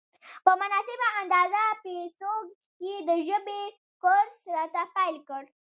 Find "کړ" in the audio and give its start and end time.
5.29-5.43